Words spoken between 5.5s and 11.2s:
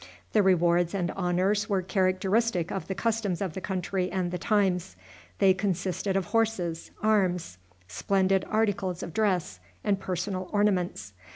consisted of horses, arms, splendid articles of dress, and personal ornaments.